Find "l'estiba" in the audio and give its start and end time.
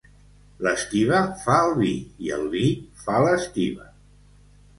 0.67-1.19, 3.27-3.87